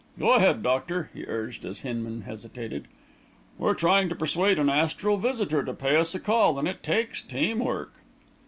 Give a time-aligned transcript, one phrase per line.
[0.17, 2.87] Go ahead, doctor," he urged, as Hinman hesitated.
[3.59, 7.21] "We're trying to persuade an astral visitor to pay us a call, and it takes
[7.21, 7.93] team work."